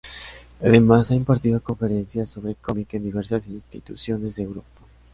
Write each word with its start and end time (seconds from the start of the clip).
Además, 0.61 1.11
ha 1.11 1.15
impartido 1.15 1.61
conferencias 1.61 2.31
sobre 2.31 2.55
cómic 2.55 2.91
en 2.95 3.03
diversas 3.03 3.45
instituciones 3.45 4.35
de 4.35 4.41
Europa. 4.41 4.81